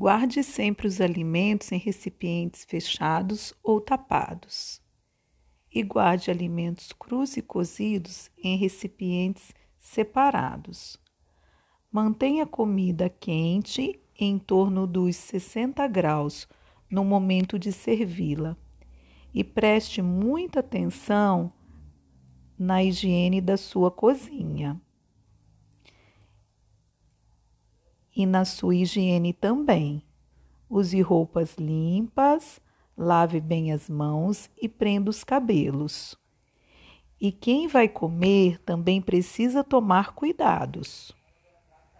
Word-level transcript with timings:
Guarde 0.00 0.44
sempre 0.44 0.86
os 0.86 1.00
alimentos 1.00 1.72
em 1.72 1.76
recipientes 1.76 2.64
fechados 2.64 3.52
ou 3.64 3.80
tapados. 3.80 4.80
E 5.74 5.82
guarde 5.82 6.30
alimentos 6.30 6.92
crus 6.92 7.36
e 7.36 7.42
cozidos 7.42 8.30
em 8.38 8.56
recipientes 8.56 9.52
separados. 9.76 10.96
Mantenha 11.90 12.44
a 12.44 12.46
comida 12.46 13.08
quente 13.08 14.00
em 14.16 14.38
torno 14.38 14.86
dos 14.86 15.16
60 15.16 15.84
graus 15.88 16.46
no 16.88 17.04
momento 17.04 17.58
de 17.58 17.72
servi-la 17.72 18.56
e 19.34 19.42
preste 19.42 20.00
muita 20.00 20.60
atenção 20.60 21.52
na 22.56 22.84
higiene 22.84 23.40
da 23.40 23.56
sua 23.56 23.90
cozinha. 23.90 24.80
E 28.18 28.26
na 28.26 28.44
sua 28.44 28.74
higiene 28.74 29.32
também. 29.32 30.02
Use 30.68 31.00
roupas 31.00 31.54
limpas, 31.54 32.60
lave 32.96 33.40
bem 33.40 33.70
as 33.70 33.88
mãos 33.88 34.50
e 34.60 34.68
prenda 34.68 35.08
os 35.08 35.22
cabelos. 35.22 36.16
E 37.20 37.30
quem 37.30 37.68
vai 37.68 37.88
comer 37.88 38.58
também 38.62 39.00
precisa 39.00 39.62
tomar 39.62 40.14
cuidados. 40.14 41.14